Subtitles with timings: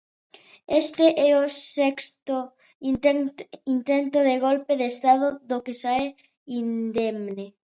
[0.81, 1.45] Este é o
[1.77, 2.35] sexto
[3.75, 6.05] intento de golpe de estado do que sae
[6.61, 7.45] indemne.